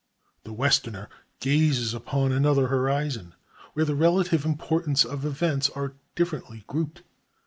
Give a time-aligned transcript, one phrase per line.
[0.45, 3.35] The westerner gazes upon another horizon,
[3.73, 7.03] where the relative importance of events are differently grouped.